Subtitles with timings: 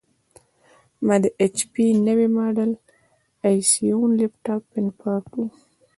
[1.05, 2.71] ما د ایچ پي نوي ماډل
[3.47, 5.43] ائ سیون لېپټاپ فین پاک کړ.